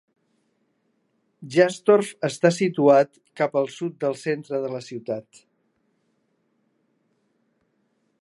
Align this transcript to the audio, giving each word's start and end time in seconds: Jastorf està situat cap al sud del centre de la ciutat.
Jastorf 1.55 2.13
està 2.29 2.51
situat 2.55 3.19
cap 3.41 3.59
al 3.61 3.69
sud 3.75 3.99
del 4.05 4.17
centre 4.23 4.63
de 4.65 4.73
la 4.77 4.81
ciutat. 4.87 5.45